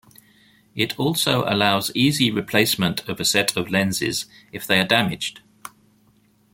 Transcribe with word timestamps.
It 0.73 0.99
also 0.99 1.43
allows 1.45 1.91
easy 1.95 2.31
replacement 2.31 3.07
of 3.07 3.19
a 3.19 3.23
set 3.23 3.55
of 3.55 3.69
lenses 3.69 4.25
if 4.51 4.65
they 4.65 4.79
are 4.79 4.83
damaged. 4.87 5.41